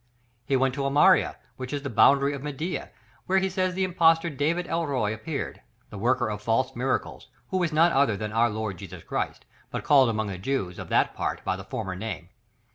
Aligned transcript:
He 0.47 0.55
went 0.57 0.73
to 0.73 0.81
Amaria, 0.87 1.35
which 1.57 1.71
is 1.71 1.83
the 1.83 1.89
boundary 1.91 2.33
of 2.33 2.41
Media, 2.41 2.89
where 3.27 3.37
he 3.37 3.51
says 3.51 3.75
the 3.75 3.83
impostor 3.83 4.31
David 4.31 4.65
el 4.65 4.87
roi 4.87 5.13
appeared, 5.13 5.61
the 5.91 5.97
worker 5.99 6.27
of 6.27 6.41
false 6.41 6.75
miracles, 6.75 7.27
who 7.49 7.61
is 7.61 7.71
none 7.71 7.91
other 7.91 8.17
than 8.17 8.31
our 8.33 8.49
Lord 8.49 8.79
Jesus 8.79 9.03
Christ, 9.03 9.45
but 9.69 9.83
called 9.83 10.09
among 10.09 10.25
the 10.25 10.39
Jews 10.39 10.79
of 10.79 10.89
that 10.89 11.13
part 11.13 11.43
by 11.43 11.55
the 11.55 11.63
former 11.63 11.95
name. 11.95 12.29